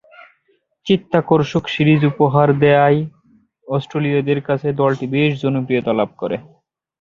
চিত্তাকর্ষক 0.87 1.63
সিরিজ 1.73 2.01
উপহার 2.11 2.47
দেয়ায় 2.61 2.99
অস্ট্রেলীয়দের 3.67 4.39
কাছে 4.47 4.67
দলটি 4.81 5.05
বেশ 5.13 5.31
জনপ্রিয়তা 5.43 5.91
লাভ 5.99 6.09
করে। 6.17 6.37